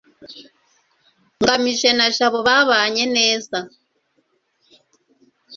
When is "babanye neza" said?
2.47-3.57